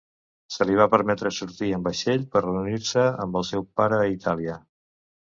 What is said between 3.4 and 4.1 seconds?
el seu pare a